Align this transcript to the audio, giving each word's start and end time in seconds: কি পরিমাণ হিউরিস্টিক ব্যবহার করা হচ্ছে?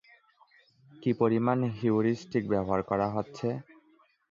কি 0.91 1.11
পরিমাণ 1.19 1.57
হিউরিস্টিক 1.77 2.43
ব্যবহার 2.51 2.81
করা 2.83 3.07
হচ্ছে? 3.15 3.47